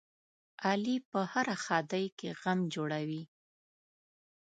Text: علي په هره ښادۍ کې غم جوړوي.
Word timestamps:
علي 0.67 0.95
په 1.09 1.19
هره 1.31 1.55
ښادۍ 1.63 2.05
کې 2.17 2.29
غم 2.41 2.59
جوړوي. 2.73 3.23